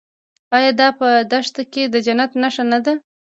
آیا 0.57 0.71
دا 0.81 0.87
په 0.99 1.07
دښته 1.31 1.63
کې 1.73 1.83
د 1.93 1.95
جنت 2.05 2.31
نښه 2.41 2.63
نه 2.71 2.79
ده؟ 2.85 2.93